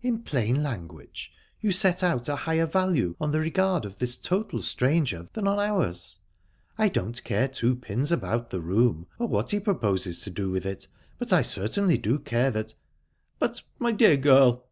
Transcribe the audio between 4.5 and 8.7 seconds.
stranger than on ours? I don't care two pins about the